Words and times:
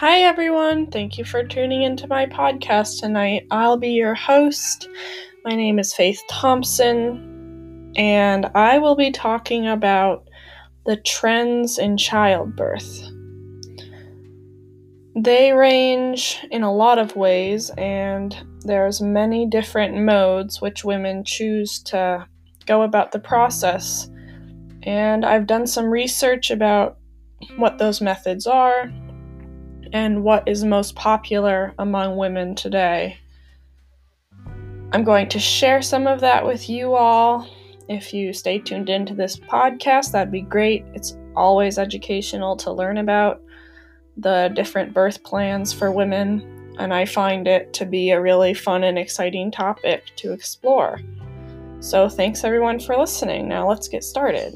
Hi, 0.00 0.20
everyone. 0.20 0.86
Thank 0.86 1.18
you 1.18 1.24
for 1.24 1.42
tuning 1.42 1.82
into 1.82 2.06
my 2.06 2.24
podcast 2.26 3.00
tonight. 3.00 3.48
I'll 3.50 3.78
be 3.78 3.94
your 3.94 4.14
host. 4.14 4.88
My 5.44 5.56
name 5.56 5.80
is 5.80 5.92
Faith 5.92 6.22
Thompson, 6.30 7.92
and 7.96 8.46
I 8.54 8.78
will 8.78 8.94
be 8.94 9.10
talking 9.10 9.66
about 9.66 10.28
the 10.86 10.98
trends 10.98 11.78
in 11.78 11.96
childbirth. 11.96 13.10
They 15.16 15.50
range 15.50 16.46
in 16.52 16.62
a 16.62 16.72
lot 16.72 17.00
of 17.00 17.16
ways, 17.16 17.72
and 17.76 18.36
there's 18.60 19.02
many 19.02 19.46
different 19.46 19.96
modes 19.96 20.60
which 20.60 20.84
women 20.84 21.24
choose 21.24 21.82
to 21.86 22.24
go 22.66 22.82
about 22.82 23.10
the 23.10 23.18
process. 23.18 24.08
And 24.84 25.24
I've 25.24 25.48
done 25.48 25.66
some 25.66 25.86
research 25.86 26.52
about 26.52 26.98
what 27.56 27.78
those 27.78 28.00
methods 28.00 28.46
are 28.46 28.92
and 29.92 30.22
what 30.22 30.46
is 30.46 30.64
most 30.64 30.94
popular 30.94 31.74
among 31.78 32.16
women 32.16 32.54
today. 32.54 33.18
I'm 34.92 35.04
going 35.04 35.28
to 35.28 35.38
share 35.38 35.82
some 35.82 36.06
of 36.06 36.20
that 36.20 36.46
with 36.46 36.68
you 36.68 36.94
all. 36.94 37.46
If 37.88 38.14
you 38.14 38.32
stay 38.32 38.58
tuned 38.58 38.88
into 38.88 39.14
this 39.14 39.36
podcast, 39.36 40.12
that'd 40.12 40.32
be 40.32 40.40
great. 40.40 40.84
It's 40.94 41.16
always 41.36 41.78
educational 41.78 42.56
to 42.56 42.72
learn 42.72 42.98
about 42.98 43.42
the 44.16 44.50
different 44.54 44.92
birth 44.92 45.22
plans 45.22 45.72
for 45.72 45.90
women, 45.90 46.74
and 46.78 46.92
I 46.92 47.04
find 47.04 47.46
it 47.46 47.72
to 47.74 47.86
be 47.86 48.10
a 48.10 48.20
really 48.20 48.54
fun 48.54 48.82
and 48.82 48.98
exciting 48.98 49.50
topic 49.50 50.04
to 50.16 50.32
explore. 50.32 51.00
So, 51.80 52.08
thanks 52.08 52.42
everyone 52.42 52.80
for 52.80 52.96
listening. 52.96 53.48
Now, 53.48 53.68
let's 53.68 53.88
get 53.88 54.02
started. 54.02 54.54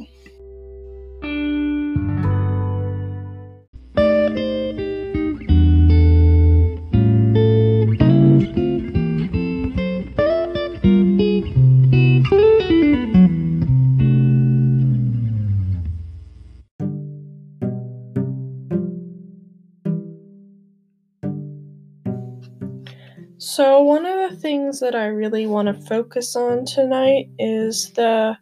That 24.83 24.97
I 24.97 25.06
really 25.06 25.47
want 25.47 25.69
to 25.69 25.86
focus 25.86 26.34
on 26.34 26.64
tonight 26.64 27.30
is 27.38 27.92
the 27.92 28.36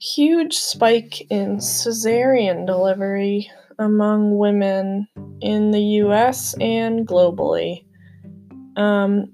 huge 0.00 0.54
spike 0.54 1.20
in 1.30 1.58
cesarean 1.58 2.66
delivery 2.66 3.50
among 3.78 4.38
women 4.38 5.06
in 5.42 5.70
the 5.70 5.82
US 6.02 6.54
and 6.62 7.06
globally. 7.06 7.84
Um, 8.76 9.26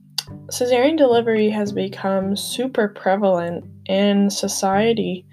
cesarean 0.48 0.98
delivery 0.98 1.48
has 1.48 1.70
become 1.70 2.34
super 2.34 2.88
prevalent 2.88 3.64
in 3.86 4.30
society. 4.30 5.24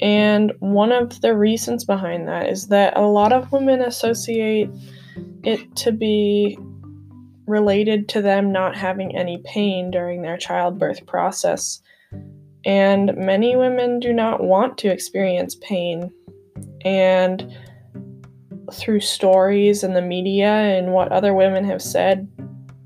And 0.00 0.54
one 0.60 0.92
of 0.92 1.20
the 1.20 1.36
reasons 1.36 1.84
behind 1.84 2.26
that 2.26 2.48
is 2.48 2.68
that 2.68 2.96
a 2.96 3.02
lot 3.02 3.34
of 3.34 3.52
women 3.52 3.82
associate 3.82 4.70
it 5.44 5.76
to 5.76 5.92
be 5.92 6.58
related 7.46 8.08
to 8.10 8.22
them 8.22 8.52
not 8.52 8.76
having 8.76 9.16
any 9.16 9.38
pain 9.44 9.90
during 9.90 10.22
their 10.22 10.36
childbirth 10.36 11.06
process. 11.06 11.80
And 12.64 13.16
many 13.16 13.54
women 13.56 14.00
do 14.00 14.12
not 14.12 14.42
want 14.42 14.78
to 14.78 14.90
experience 14.90 15.54
pain. 15.54 16.10
And 16.84 17.54
through 18.72 19.00
stories 19.00 19.84
and 19.84 19.94
the 19.94 20.02
media 20.02 20.48
and 20.48 20.92
what 20.92 21.12
other 21.12 21.34
women 21.34 21.64
have 21.64 21.82
said, 21.82 22.28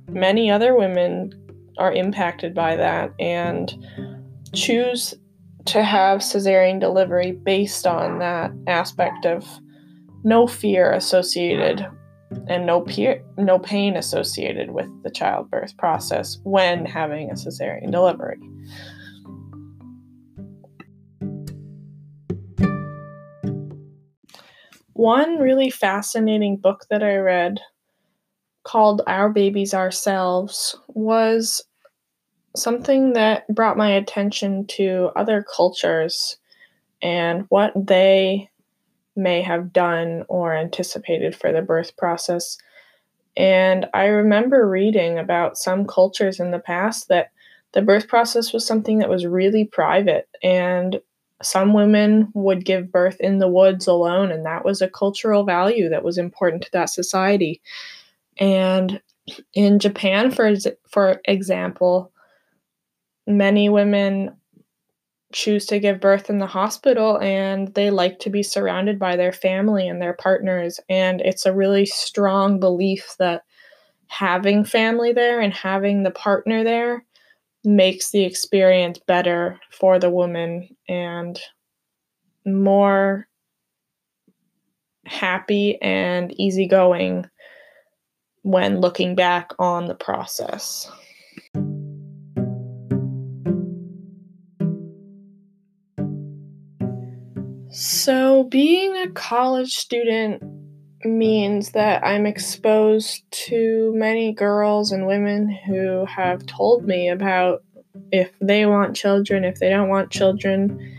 many 0.08 0.50
other 0.50 0.76
women 0.76 1.32
are 1.78 1.92
impacted 1.92 2.54
by 2.54 2.76
that 2.76 3.12
and 3.18 3.74
choose 4.54 5.14
to 5.66 5.82
have 5.82 6.20
cesarean 6.20 6.80
delivery 6.80 7.32
based 7.32 7.86
on 7.86 8.18
that 8.18 8.50
aspect 8.66 9.24
of 9.24 9.46
no 10.24 10.46
fear 10.46 10.92
associated 10.92 11.86
and 12.46 12.66
no 12.66 12.80
peer, 12.80 13.22
no 13.36 13.58
pain 13.58 13.96
associated 13.96 14.70
with 14.70 14.88
the 15.02 15.10
childbirth 15.10 15.76
process 15.76 16.38
when 16.44 16.84
having 16.84 17.30
a 17.30 17.34
cesarean 17.34 17.90
delivery. 17.90 18.38
One 24.92 25.38
really 25.38 25.70
fascinating 25.70 26.58
book 26.58 26.84
that 26.90 27.02
I 27.02 27.16
read 27.16 27.58
called 28.64 29.00
Our 29.06 29.30
Babies 29.30 29.72
Ourselves 29.72 30.76
was 30.88 31.62
something 32.54 33.14
that 33.14 33.48
brought 33.48 33.78
my 33.78 33.90
attention 33.92 34.66
to 34.66 35.10
other 35.16 35.42
cultures 35.56 36.36
and 37.00 37.46
what 37.48 37.72
they 37.74 38.49
may 39.20 39.42
have 39.42 39.72
done 39.72 40.24
or 40.28 40.54
anticipated 40.56 41.36
for 41.36 41.52
the 41.52 41.62
birth 41.62 41.96
process. 41.96 42.58
And 43.36 43.86
I 43.94 44.06
remember 44.06 44.68
reading 44.68 45.18
about 45.18 45.56
some 45.56 45.86
cultures 45.86 46.40
in 46.40 46.50
the 46.50 46.58
past 46.58 47.08
that 47.08 47.30
the 47.72 47.82
birth 47.82 48.08
process 48.08 48.52
was 48.52 48.66
something 48.66 48.98
that 48.98 49.08
was 49.08 49.24
really 49.24 49.64
private, 49.64 50.28
and 50.42 51.00
some 51.42 51.72
women 51.72 52.28
would 52.34 52.64
give 52.64 52.90
birth 52.90 53.20
in 53.20 53.38
the 53.38 53.48
woods 53.48 53.86
alone, 53.86 54.32
and 54.32 54.44
that 54.44 54.64
was 54.64 54.82
a 54.82 54.88
cultural 54.88 55.44
value 55.44 55.88
that 55.88 56.02
was 56.02 56.18
important 56.18 56.62
to 56.64 56.72
that 56.72 56.90
society. 56.90 57.60
And 58.38 59.00
in 59.54 59.78
Japan, 59.78 60.32
for 60.32 60.52
for 60.88 61.20
example, 61.26 62.10
many 63.26 63.68
women 63.68 64.34
choose 65.32 65.66
to 65.66 65.78
give 65.78 66.00
birth 66.00 66.28
in 66.28 66.38
the 66.38 66.46
hospital 66.46 67.18
and 67.20 67.72
they 67.74 67.90
like 67.90 68.18
to 68.18 68.30
be 68.30 68.42
surrounded 68.42 68.98
by 68.98 69.16
their 69.16 69.32
family 69.32 69.86
and 69.88 70.00
their 70.02 70.14
partners. 70.14 70.80
And 70.88 71.20
it's 71.20 71.46
a 71.46 71.54
really 71.54 71.86
strong 71.86 72.58
belief 72.58 73.14
that 73.18 73.44
having 74.08 74.64
family 74.64 75.12
there 75.12 75.40
and 75.40 75.54
having 75.54 76.02
the 76.02 76.10
partner 76.10 76.64
there 76.64 77.04
makes 77.64 78.10
the 78.10 78.24
experience 78.24 78.98
better 79.06 79.60
for 79.70 79.98
the 79.98 80.10
woman 80.10 80.68
and 80.88 81.38
more 82.44 83.28
happy 85.06 85.80
and 85.82 86.32
easygoing 86.40 87.26
when 88.42 88.80
looking 88.80 89.14
back 89.14 89.50
on 89.58 89.86
the 89.86 89.94
process. 89.94 90.90
So, 97.82 98.44
being 98.44 98.94
a 98.94 99.08
college 99.08 99.74
student 99.74 100.42
means 101.02 101.70
that 101.70 102.04
I'm 102.04 102.26
exposed 102.26 103.22
to 103.46 103.94
many 103.96 104.34
girls 104.34 104.92
and 104.92 105.06
women 105.06 105.48
who 105.48 106.04
have 106.04 106.44
told 106.44 106.84
me 106.84 107.08
about 107.08 107.62
if 108.12 108.38
they 108.38 108.66
want 108.66 108.96
children, 108.96 109.44
if 109.44 109.60
they 109.60 109.70
don't 109.70 109.88
want 109.88 110.10
children. 110.10 110.94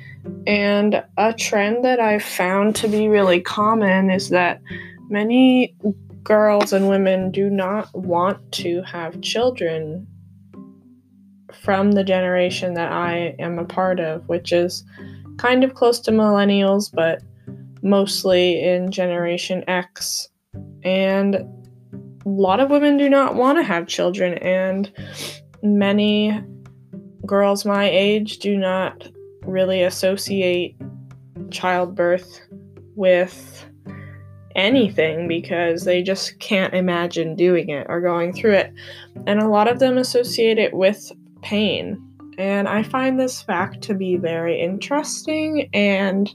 And 0.47 1.03
a 1.17 1.33
trend 1.33 1.85
that 1.85 1.99
I've 1.99 2.23
found 2.23 2.75
to 2.77 2.87
be 2.87 3.07
really 3.07 3.41
common 3.41 4.09
is 4.09 4.29
that 4.29 4.59
many 5.07 5.75
girls 6.23 6.73
and 6.73 6.89
women 6.89 7.29
do 7.29 7.47
not 7.51 7.93
want 7.93 8.51
to 8.53 8.81
have 8.81 9.21
children 9.21 10.07
from 11.61 11.91
the 11.91 12.03
generation 12.03 12.73
that 12.73 12.91
I 12.91 13.35
am 13.37 13.59
a 13.59 13.65
part 13.65 13.99
of, 13.99 14.27
which 14.27 14.51
is 14.51 14.83
kind 15.41 15.63
of 15.63 15.73
close 15.73 15.99
to 15.99 16.11
millennials, 16.11 16.91
but 16.93 17.23
mostly 17.81 18.63
in 18.63 18.91
Generation 18.91 19.63
X. 19.67 20.29
And 20.83 21.35
a 21.35 22.29
lot 22.29 22.59
of 22.59 22.69
women 22.69 22.97
do 22.97 23.09
not 23.09 23.35
want 23.35 23.57
to 23.57 23.63
have 23.63 23.87
children, 23.87 24.37
and 24.37 24.91
many 25.63 26.39
girls 27.25 27.65
my 27.65 27.89
age 27.89 28.37
do 28.37 28.55
not 28.55 29.07
really 29.43 29.81
associate 29.81 30.75
childbirth 31.49 32.41
with 32.95 33.65
anything 34.55 35.27
because 35.27 35.85
they 35.85 36.03
just 36.03 36.37
can't 36.39 36.73
imagine 36.73 37.35
doing 37.35 37.69
it 37.69 37.87
or 37.89 37.99
going 37.99 38.31
through 38.33 38.53
it. 38.53 38.73
And 39.25 39.39
a 39.39 39.47
lot 39.47 39.67
of 39.67 39.79
them 39.79 39.97
associate 39.97 40.59
it 40.59 40.73
with 40.73 41.11
pain 41.41 42.10
and 42.41 42.67
I 42.67 42.81
find 42.81 43.19
this 43.19 43.39
fact 43.39 43.83
to 43.83 43.93
be 43.93 44.17
very 44.17 44.59
interesting 44.59 45.69
and 45.75 46.27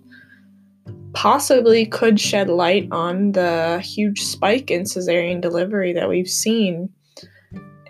possibly 1.15 1.85
could 1.85 2.21
shed 2.21 2.49
light 2.49 2.87
on 2.93 3.33
the 3.33 3.81
huge 3.81 4.23
spike 4.23 4.71
in 4.71 4.83
cesarean 4.83 5.41
delivery 5.41 5.93
that 5.95 6.09
we've 6.09 6.29
seen. 6.29 6.91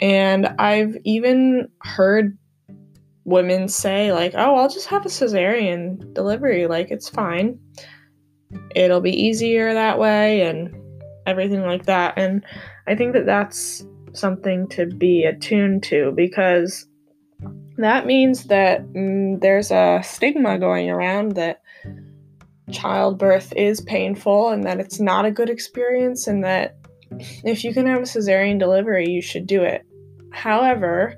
And 0.00 0.46
I've 0.58 0.96
even 1.04 1.68
heard 1.82 2.38
women 3.24 3.68
say, 3.68 4.12
like, 4.12 4.32
oh, 4.34 4.54
I'll 4.54 4.70
just 4.70 4.86
have 4.86 5.04
a 5.04 5.10
cesarean 5.10 6.14
delivery. 6.14 6.66
Like, 6.66 6.90
it's 6.90 7.10
fine. 7.10 7.58
It'll 8.74 9.02
be 9.02 9.10
easier 9.10 9.74
that 9.74 9.98
way. 9.98 10.40
And 10.40 10.74
everything 11.26 11.60
like 11.66 11.84
that. 11.84 12.14
And 12.16 12.42
I 12.86 12.94
think 12.94 13.12
that 13.12 13.26
that's 13.26 13.86
something 14.14 14.68
to 14.68 14.86
be 14.86 15.24
attuned 15.24 15.82
to 15.82 16.12
because 16.16 16.86
that 17.78 18.06
means 18.06 18.44
that 18.44 18.86
mm, 18.92 19.40
there's 19.40 19.70
a 19.70 20.00
stigma 20.02 20.58
going 20.58 20.90
around 20.90 21.32
that 21.32 21.62
childbirth 22.72 23.52
is 23.54 23.80
painful 23.80 24.50
and 24.50 24.64
that 24.64 24.80
it's 24.80 24.98
not 24.98 25.24
a 25.24 25.30
good 25.30 25.50
experience 25.50 26.26
and 26.26 26.42
that 26.42 26.76
if 27.44 27.64
you 27.64 27.72
can 27.72 27.86
have 27.86 28.00
a 28.00 28.04
cesarean 28.04 28.58
delivery, 28.58 29.08
you 29.08 29.22
should 29.22 29.46
do 29.46 29.62
it. 29.62 29.86
However, 30.32 31.16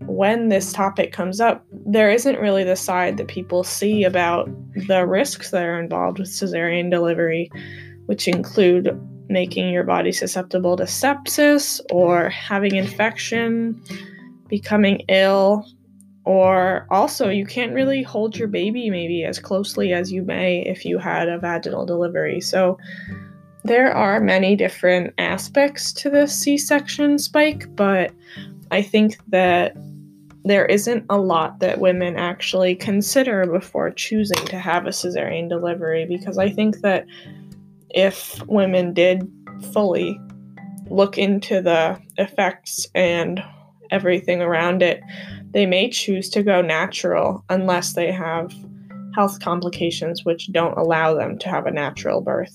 when 0.00 0.48
this 0.48 0.72
topic 0.72 1.12
comes 1.12 1.40
up, 1.40 1.64
there 1.70 2.10
isn't 2.10 2.40
really 2.40 2.64
the 2.64 2.76
side 2.76 3.16
that 3.16 3.28
people 3.28 3.64
see 3.64 4.04
about 4.04 4.48
the 4.86 5.06
risks 5.06 5.50
that 5.50 5.62
are 5.62 5.80
involved 5.80 6.18
with 6.18 6.28
cesarean 6.28 6.90
delivery, 6.90 7.50
which 8.06 8.28
include 8.28 8.98
making 9.28 9.70
your 9.70 9.84
body 9.84 10.12
susceptible 10.12 10.76
to 10.76 10.84
sepsis 10.84 11.80
or 11.90 12.28
having 12.28 12.76
infection, 12.76 13.80
becoming 14.48 15.02
ill, 15.08 15.66
or 16.24 16.86
also 16.90 17.28
you 17.28 17.46
can't 17.46 17.72
really 17.72 18.02
hold 18.02 18.36
your 18.36 18.48
baby 18.48 18.90
maybe 18.90 19.24
as 19.24 19.38
closely 19.38 19.92
as 19.92 20.10
you 20.10 20.22
may 20.22 20.60
if 20.66 20.84
you 20.84 20.98
had 20.98 21.28
a 21.28 21.38
vaginal 21.38 21.86
delivery. 21.86 22.40
So 22.40 22.78
there 23.64 23.92
are 23.92 24.20
many 24.20 24.56
different 24.56 25.14
aspects 25.18 25.92
to 25.94 26.10
the 26.10 26.26
C 26.26 26.58
section 26.58 27.18
spike, 27.18 27.74
but 27.74 28.12
I 28.70 28.82
think 28.82 29.18
that 29.28 29.76
there 30.44 30.66
isn't 30.66 31.04
a 31.10 31.18
lot 31.18 31.58
that 31.58 31.80
women 31.80 32.16
actually 32.16 32.76
consider 32.76 33.46
before 33.46 33.90
choosing 33.90 34.44
to 34.46 34.58
have 34.58 34.86
a 34.86 34.90
cesarean 34.90 35.48
delivery 35.48 36.06
because 36.06 36.38
I 36.38 36.50
think 36.50 36.82
that 36.82 37.04
if 37.90 38.40
women 38.46 38.94
did 38.94 39.28
fully 39.72 40.20
look 40.88 41.18
into 41.18 41.60
the 41.60 42.00
effects 42.16 42.86
and 42.94 43.42
everything 43.90 44.40
around 44.42 44.82
it, 44.82 45.00
they 45.52 45.66
may 45.66 45.88
choose 45.88 46.28
to 46.30 46.42
go 46.42 46.60
natural 46.60 47.44
unless 47.48 47.94
they 47.94 48.12
have 48.12 48.52
health 49.14 49.40
complications 49.40 50.24
which 50.24 50.52
don't 50.52 50.76
allow 50.76 51.14
them 51.14 51.38
to 51.38 51.48
have 51.48 51.66
a 51.66 51.70
natural 51.70 52.20
birth, 52.20 52.54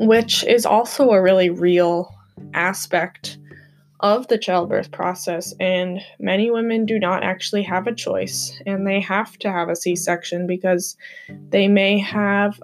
which 0.00 0.42
is 0.44 0.66
also 0.66 1.10
a 1.10 1.22
really 1.22 1.50
real 1.50 2.12
aspect 2.52 3.38
of 4.00 4.26
the 4.28 4.36
childbirth 4.36 4.90
process, 4.90 5.54
and 5.60 6.00
many 6.18 6.50
women 6.50 6.84
do 6.84 6.98
not 6.98 7.22
actually 7.22 7.62
have 7.62 7.86
a 7.86 7.94
choice, 7.94 8.60
and 8.66 8.86
they 8.86 9.00
have 9.00 9.38
to 9.38 9.50
have 9.50 9.68
a 9.68 9.76
C 9.76 9.96
section 9.96 10.46
because 10.46 10.96
they 11.48 11.68
may 11.68 11.98
have 11.98 12.60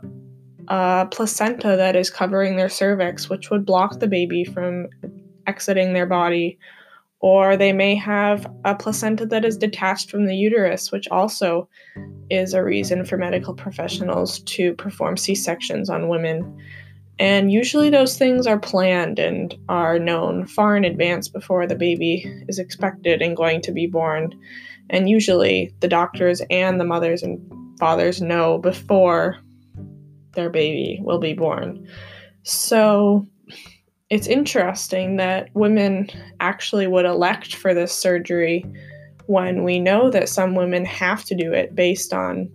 a 0.68 1.08
placenta 1.10 1.76
that 1.76 1.96
is 1.96 2.10
covering 2.10 2.56
their 2.56 2.68
cervix, 2.68 3.30
which 3.30 3.48
would 3.48 3.64
block 3.64 4.00
the 4.00 4.06
baby 4.06 4.44
from 4.44 4.88
exiting 5.46 5.94
their 5.94 6.06
body, 6.06 6.58
or 7.20 7.56
they 7.56 7.72
may 7.72 7.94
have 7.94 8.50
a 8.64 8.74
placenta 8.74 9.26
that 9.26 9.44
is 9.44 9.58
detached 9.58 10.10
from 10.10 10.26
the 10.26 10.36
uterus, 10.36 10.90
which 10.90 11.06
also 11.08 11.68
is 12.30 12.54
a 12.54 12.64
reason 12.64 13.04
for 13.04 13.16
medical 13.18 13.54
professionals 13.54 14.40
to 14.40 14.74
perform 14.74 15.16
C 15.16 15.34
sections 15.34 15.90
on 15.90 16.08
women. 16.08 16.58
And 17.18 17.52
usually 17.52 17.90
those 17.90 18.16
things 18.16 18.46
are 18.46 18.58
planned 18.58 19.18
and 19.18 19.54
are 19.68 19.98
known 19.98 20.46
far 20.46 20.74
in 20.74 20.86
advance 20.86 21.28
before 21.28 21.66
the 21.66 21.74
baby 21.74 22.24
is 22.48 22.58
expected 22.58 23.20
and 23.20 23.36
going 23.36 23.60
to 23.62 23.72
be 23.72 23.86
born. 23.86 24.32
And 24.88 25.10
usually 25.10 25.74
the 25.80 25.88
doctors 25.88 26.40
and 26.48 26.80
the 26.80 26.84
mothers 26.84 27.22
and 27.22 27.38
fathers 27.78 28.22
know 28.22 28.56
before 28.56 29.36
their 30.32 30.48
baby 30.48 31.00
will 31.02 31.18
be 31.18 31.34
born. 31.34 31.86
So 32.44 33.26
it's 34.10 34.26
interesting 34.26 35.16
that 35.16 35.48
women 35.54 36.10
actually 36.40 36.88
would 36.88 37.04
elect 37.04 37.54
for 37.54 37.72
this 37.72 37.92
surgery 37.92 38.66
when 39.26 39.62
we 39.62 39.78
know 39.78 40.10
that 40.10 40.28
some 40.28 40.56
women 40.56 40.84
have 40.84 41.24
to 41.24 41.36
do 41.36 41.52
it 41.52 41.76
based 41.76 42.12
on 42.12 42.50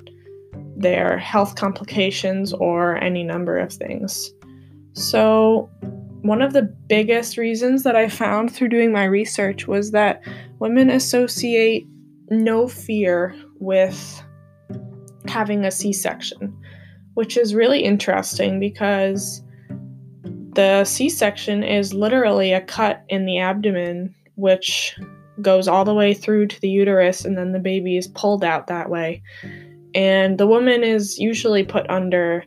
their 0.76 1.18
health 1.18 1.56
complications 1.56 2.52
or 2.52 2.98
any 2.98 3.24
number 3.24 3.58
of 3.58 3.72
things. 3.72 4.34
So, 4.92 5.70
one 6.22 6.42
of 6.42 6.52
the 6.54 6.64
biggest 6.64 7.38
reasons 7.38 7.84
that 7.84 7.96
I 7.96 8.10
found 8.10 8.52
through 8.52 8.70
doing 8.70 8.92
my 8.92 9.06
research 9.06 9.68
was 9.68 9.92
that 9.92 10.22
women 10.60 10.90
associate 10.90 11.88
no 12.30 12.68
fear 12.68 13.34
with 13.60 14.22
having 15.28 15.64
a 15.64 15.72
C 15.72 15.94
section, 15.94 16.58
which 17.14 17.38
is 17.38 17.56
really 17.56 17.82
interesting 17.82 18.60
because 18.60 19.42
the 20.56 20.84
C 20.86 21.10
section 21.10 21.64
is 21.64 21.94
literally 21.94 22.54
a 22.54 22.62
cut 22.62 23.04
in 23.10 23.26
the 23.26 23.40
abdomen, 23.40 24.16
which 24.36 24.98
goes 25.42 25.68
all 25.68 25.86
the 25.86 25.94
way 25.94 26.14
through 26.14 26.48
to 26.48 26.62
the 26.62 26.70
uterus, 26.70 27.26
and 27.26 27.38
then 27.38 27.52
the 27.52 27.60
baby 27.60 27.98
is 27.98 28.08
pulled 28.08 28.44
out 28.44 28.68
that 28.68 28.90
way. 28.90 29.22
And 29.94 30.38
the 30.38 30.48
woman 30.48 30.84
is 30.84 31.20
usually 31.20 31.64
put 31.64 31.90
under 31.90 32.44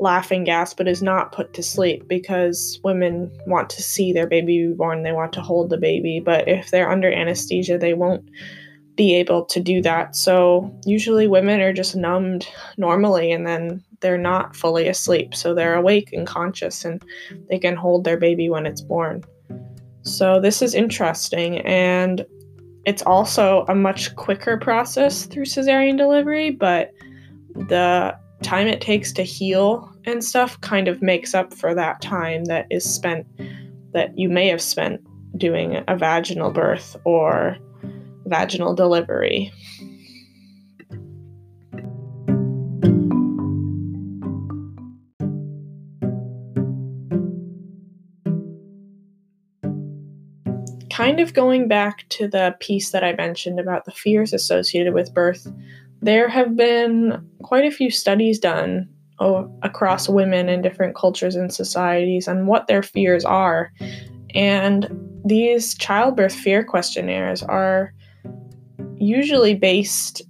laughing 0.00 0.44
gas 0.44 0.74
but 0.74 0.86
is 0.86 1.02
not 1.02 1.32
put 1.32 1.52
to 1.52 1.62
sleep 1.62 2.06
because 2.06 2.78
women 2.84 3.30
want 3.46 3.68
to 3.68 3.82
see 3.82 4.12
their 4.12 4.28
baby 4.28 4.72
born 4.76 5.02
they 5.02 5.10
want 5.10 5.32
to 5.32 5.40
hold 5.40 5.70
the 5.70 5.76
baby. 5.76 6.20
But 6.20 6.46
if 6.48 6.70
they're 6.70 6.90
under 6.90 7.12
anesthesia 7.12 7.78
they 7.78 7.94
won't 7.94 8.28
be 8.94 9.14
able 9.14 9.44
to 9.44 9.60
do 9.60 9.80
that. 9.82 10.14
So 10.14 10.72
usually 10.84 11.26
women 11.26 11.60
are 11.60 11.72
just 11.72 11.96
numbed 11.96 12.46
normally 12.76 13.32
and 13.32 13.46
then 13.46 13.82
they're 14.00 14.18
not 14.18 14.54
fully 14.54 14.88
asleep 14.88 15.34
so 15.34 15.54
they're 15.54 15.74
awake 15.74 16.12
and 16.12 16.26
conscious 16.26 16.84
and 16.84 17.02
they 17.48 17.58
can 17.58 17.76
hold 17.76 18.04
their 18.04 18.16
baby 18.16 18.48
when 18.48 18.66
it's 18.66 18.80
born 18.80 19.22
so 20.02 20.40
this 20.40 20.62
is 20.62 20.74
interesting 20.74 21.58
and 21.60 22.24
it's 22.86 23.02
also 23.02 23.66
a 23.68 23.74
much 23.74 24.14
quicker 24.16 24.56
process 24.56 25.24
through 25.24 25.44
cesarean 25.44 25.96
delivery 25.96 26.50
but 26.50 26.92
the 27.54 28.16
time 28.42 28.68
it 28.68 28.80
takes 28.80 29.12
to 29.12 29.22
heal 29.22 29.92
and 30.04 30.24
stuff 30.24 30.60
kind 30.60 30.88
of 30.88 31.02
makes 31.02 31.34
up 31.34 31.52
for 31.52 31.74
that 31.74 32.00
time 32.00 32.44
that 32.44 32.66
is 32.70 32.84
spent 32.84 33.26
that 33.92 34.16
you 34.16 34.28
may 34.28 34.46
have 34.48 34.62
spent 34.62 35.00
doing 35.36 35.82
a 35.88 35.96
vaginal 35.96 36.50
birth 36.50 36.96
or 37.04 37.56
vaginal 38.26 38.74
delivery. 38.74 39.52
Kind 51.08 51.20
of 51.20 51.32
going 51.32 51.68
back 51.68 52.06
to 52.10 52.28
the 52.28 52.54
piece 52.60 52.90
that 52.90 53.02
I 53.02 53.14
mentioned 53.14 53.58
about 53.58 53.86
the 53.86 53.92
fears 53.92 54.34
associated 54.34 54.92
with 54.92 55.14
birth, 55.14 55.50
there 56.02 56.28
have 56.28 56.54
been 56.54 57.26
quite 57.42 57.64
a 57.64 57.70
few 57.70 57.90
studies 57.90 58.38
done 58.38 58.86
across 59.62 60.06
women 60.06 60.50
in 60.50 60.60
different 60.60 60.94
cultures 60.94 61.34
and 61.34 61.50
societies 61.50 62.28
on 62.28 62.44
what 62.44 62.66
their 62.66 62.82
fears 62.82 63.24
are. 63.24 63.72
And 64.34 64.86
these 65.24 65.74
childbirth 65.78 66.34
fear 66.34 66.62
questionnaires 66.62 67.42
are 67.42 67.94
usually 68.98 69.54
based 69.54 70.20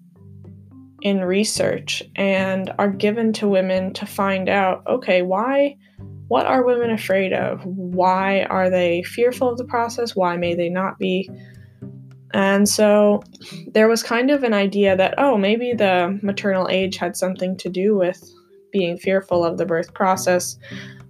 in 1.02 1.24
research 1.24 2.04
and 2.14 2.72
are 2.78 2.88
given 2.88 3.32
to 3.32 3.48
women 3.48 3.94
to 3.94 4.06
find 4.06 4.48
out 4.48 4.84
okay, 4.86 5.22
why 5.22 5.76
what 6.28 6.46
are 6.46 6.64
women 6.64 6.90
afraid 6.90 7.32
of? 7.32 7.64
Why 7.64 8.42
are 8.44 8.70
they 8.70 9.02
fearful 9.02 9.50
of 9.50 9.58
the 9.58 9.64
process? 9.64 10.14
Why 10.14 10.36
may 10.36 10.54
they 10.54 10.68
not 10.68 10.98
be? 10.98 11.28
And 12.34 12.68
so 12.68 13.22
there 13.72 13.88
was 13.88 14.02
kind 14.02 14.30
of 14.30 14.42
an 14.42 14.52
idea 14.52 14.96
that, 14.96 15.14
oh, 15.16 15.38
maybe 15.38 15.72
the 15.72 16.18
maternal 16.22 16.68
age 16.68 16.96
had 16.96 17.16
something 17.16 17.56
to 17.56 17.70
do 17.70 17.96
with 17.96 18.22
being 18.70 18.98
fearful 18.98 19.44
of 19.44 19.56
the 19.56 19.64
birth 19.64 19.94
process. 19.94 20.58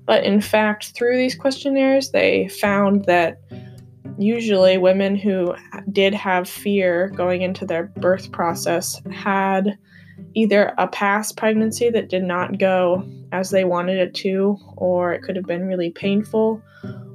But 0.06 0.24
in 0.24 0.40
fact, 0.40 0.92
through 0.94 1.16
these 1.16 1.34
questionnaires, 1.34 2.12
they 2.12 2.48
found 2.48 3.04
that 3.06 3.40
usually 4.16 4.78
women 4.78 5.16
who 5.16 5.54
did 5.92 6.14
have 6.14 6.48
fear 6.48 7.08
going 7.10 7.42
into 7.42 7.66
their 7.66 7.84
birth 7.96 8.30
process 8.32 9.02
had 9.12 9.76
either 10.34 10.74
a 10.78 10.86
past 10.88 11.36
pregnancy 11.36 11.90
that 11.90 12.08
did 12.08 12.22
not 12.22 12.58
go 12.58 13.08
as 13.32 13.50
they 13.50 13.64
wanted 13.64 13.98
it 13.98 14.14
to, 14.14 14.56
or 14.76 15.12
it 15.12 15.22
could 15.22 15.36
have 15.36 15.46
been 15.46 15.66
really 15.66 15.90
painful, 15.90 16.62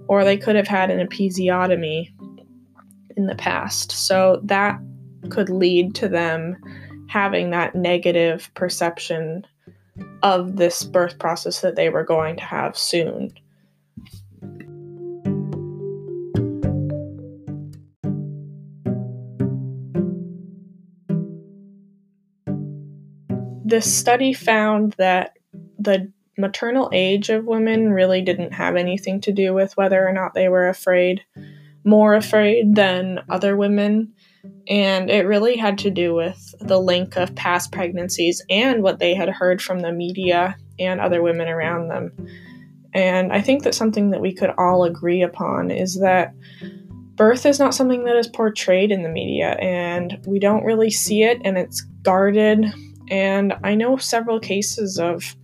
or 0.07 0.23
they 0.23 0.37
could 0.37 0.55
have 0.55 0.67
had 0.67 0.89
an 0.89 1.05
episiotomy 1.05 2.09
in 3.15 3.27
the 3.27 3.35
past. 3.35 3.91
So 3.91 4.39
that 4.43 4.79
could 5.29 5.49
lead 5.49 5.95
to 5.95 6.07
them 6.07 6.57
having 7.07 7.51
that 7.51 7.75
negative 7.75 8.49
perception 8.55 9.45
of 10.23 10.55
this 10.55 10.83
birth 10.83 11.19
process 11.19 11.61
that 11.61 11.75
they 11.75 11.89
were 11.89 12.03
going 12.03 12.35
to 12.37 12.43
have 12.43 12.77
soon. 12.77 13.31
This 23.65 23.91
study 23.91 24.33
found 24.33 24.93
that 24.97 25.37
the 25.79 26.11
maternal 26.37 26.89
age 26.91 27.29
of 27.29 27.45
women 27.45 27.91
really 27.91 28.21
didn't 28.21 28.53
have 28.53 28.75
anything 28.75 29.21
to 29.21 29.31
do 29.31 29.53
with 29.53 29.77
whether 29.77 30.07
or 30.07 30.11
not 30.11 30.33
they 30.33 30.49
were 30.49 30.67
afraid, 30.67 31.21
more 31.83 32.15
afraid 32.15 32.75
than 32.75 33.19
other 33.29 33.55
women. 33.55 34.13
And 34.67 35.09
it 35.09 35.25
really 35.25 35.55
had 35.55 35.77
to 35.79 35.91
do 35.91 36.13
with 36.13 36.55
the 36.59 36.79
link 36.79 37.15
of 37.15 37.35
past 37.35 37.71
pregnancies 37.71 38.41
and 38.49 38.83
what 38.83 38.99
they 38.99 39.13
had 39.13 39.29
heard 39.29 39.61
from 39.61 39.79
the 39.79 39.91
media 39.91 40.57
and 40.79 40.99
other 40.99 41.21
women 41.21 41.47
around 41.47 41.87
them. 41.87 42.11
And 42.93 43.31
I 43.31 43.41
think 43.41 43.63
that 43.63 43.75
something 43.75 44.11
that 44.11 44.21
we 44.21 44.33
could 44.33 44.51
all 44.57 44.83
agree 44.83 45.21
upon 45.21 45.71
is 45.71 45.99
that 45.99 46.33
birth 47.15 47.45
is 47.45 47.59
not 47.59 47.73
something 47.73 48.03
that 48.05 48.15
is 48.15 48.27
portrayed 48.27 48.91
in 48.91 49.03
the 49.03 49.09
media, 49.09 49.51
and 49.59 50.19
we 50.27 50.39
don't 50.39 50.65
really 50.65 50.91
see 50.91 51.23
it, 51.23 51.41
and 51.43 51.57
it's 51.57 51.81
guarded. 52.01 52.65
And 53.09 53.53
I 53.63 53.75
know 53.75 53.97
several 53.97 54.39
cases 54.39 54.97
of 54.97 55.35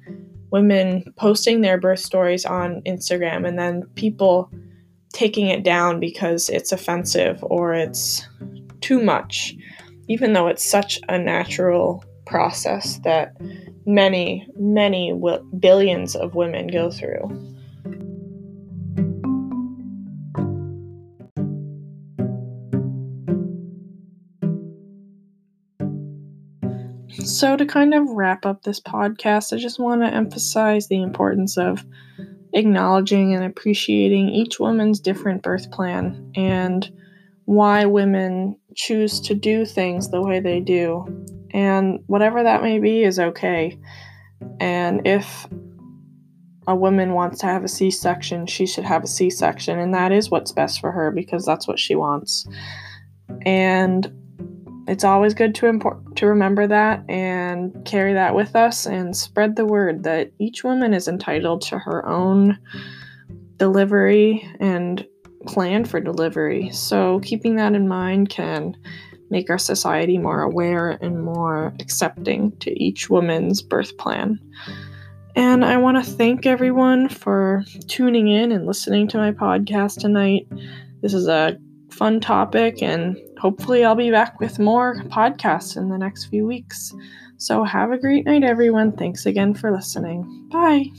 women 0.52 1.14
posting 1.18 1.62
their 1.62 1.80
birth 1.80 2.00
stories 2.00 2.46
on 2.46 2.82
Instagram 2.86 3.48
and 3.48 3.58
then 3.58 3.84
people 3.96 4.50
taking 5.14 5.48
it 5.48 5.64
down 5.64 6.00
because 6.00 6.50
it's 6.50 6.72
offensive 6.72 7.44
or 7.44 7.74
it's 7.74 8.28
too 8.82 9.02
much, 9.02 9.56
even 10.08 10.34
though 10.34 10.48
it's 10.48 10.64
such 10.64 11.00
a 11.10 11.18
natural 11.18 12.04
process 12.26 13.00
that 13.00 13.36
many, 13.86 14.48
many 14.56 15.12
w- 15.12 15.44
billions 15.60 16.16
of 16.16 16.36
women 16.36 16.68
go 16.68 16.92
through. 16.92 17.28
So, 27.30 27.56
to 27.56 27.66
kind 27.66 27.94
of 27.94 28.10
wrap 28.10 28.46
up 28.46 28.64
this 28.64 28.80
podcast, 28.80 29.54
I 29.54 29.58
just 29.58 29.80
want 29.80 30.02
to 30.02 30.12
emphasize 30.12 30.88
the 30.88 31.02
importance 31.02 31.58
of 31.58 31.86
acknowledging 32.54 33.36
and 33.36 33.44
appreciating 33.44 34.30
each 34.30 34.60
woman's 34.60 35.00
different 35.00 35.44
birth 35.44 35.70
plan 35.70 36.32
and 36.36 36.90
why 37.46 37.86
women 37.86 38.58
choose 38.76 39.22
to 39.22 39.36
do 39.36 39.64
things 39.64 40.10
the 40.10 40.22
way 40.22 40.40
they 40.40 40.60
do. 40.60 41.06
And 41.52 42.00
whatever 42.08 42.42
that 42.42 42.64
may 42.64 42.80
be 42.80 43.04
is 43.04 43.20
okay. 43.20 43.78
And 44.60 45.06
if 45.06 45.48
a 46.66 46.76
woman 46.76 47.14
wants 47.14 47.40
to 47.42 47.46
have 47.46 47.64
a 47.64 47.68
C 47.68 47.92
section, 47.92 48.48
she 48.48 48.66
should 48.66 48.86
have 48.86 49.04
a 49.04 49.08
C 49.08 49.30
section. 49.30 49.78
And 49.78 49.94
that 49.94 50.12
is 50.12 50.32
what's 50.32 50.52
best 50.52 50.80
for 50.80 50.92
her 50.92 51.12
because 51.12 51.46
that's 51.46 51.68
what 51.68 51.78
she 51.78 51.94
wants. 51.94 52.48
And 53.46 54.19
it's 54.90 55.04
always 55.04 55.34
good 55.34 55.54
to 55.56 55.68
import, 55.68 56.16
to 56.16 56.26
remember 56.26 56.66
that 56.68 57.04
and 57.08 57.86
carry 57.86 58.14
that 58.14 58.34
with 58.34 58.56
us 58.56 58.86
and 58.86 59.16
spread 59.16 59.56
the 59.56 59.66
word 59.66 60.04
that 60.04 60.32
each 60.40 60.64
woman 60.64 60.94
is 60.94 61.08
entitled 61.08 61.62
to 61.62 61.78
her 61.78 62.08
own 62.08 62.58
delivery 63.58 64.48
and 64.60 65.06
plan 65.46 65.86
for 65.86 66.00
delivery. 66.00 66.70
So 66.72 67.20
keeping 67.20 67.56
that 67.58 67.74
in 67.74 67.88
mind 67.88 68.30
can 68.30 68.76
make 69.30 69.50
our 69.50 69.60
society 69.60 70.18
more 70.18 70.42
aware 70.42 70.98
and 71.02 71.24
more 71.24 71.74
accepting 71.80 72.52
to 72.60 72.84
each 72.84 73.10
woman's 73.10 73.62
birth 73.62 73.96
plan. 73.98 74.40
And 75.36 75.64
I 75.64 75.78
want 75.78 76.04
to 76.04 76.12
thank 76.12 76.46
everyone 76.46 77.10
for 77.10 77.64
tuning 77.88 78.28
in 78.28 78.52
and 78.52 78.66
listening 78.66 79.08
to 79.10 79.18
my 79.18 79.32
podcast 79.32 80.00
tonight. 80.00 80.48
This 81.02 81.14
is 81.14 81.28
a 81.28 81.58
fun 81.90 82.20
topic, 82.20 82.82
and 82.82 83.18
hopefully, 83.40 83.84
I'll 83.84 83.96
be 83.96 84.12
back 84.12 84.40
with 84.40 84.60
more 84.60 85.04
podcasts 85.10 85.78
in 85.78 85.90
the 85.90 85.98
next 85.98 86.26
few 86.26 86.46
weeks. 86.46 86.94
So, 87.38 87.64
have 87.64 87.92
a 87.92 87.98
great 87.98 88.26
night, 88.26 88.44
everyone. 88.44 88.94
Thanks 88.94 89.26
again 89.26 89.54
for 89.54 89.72
listening. 89.72 90.50
Bye. 90.52 90.92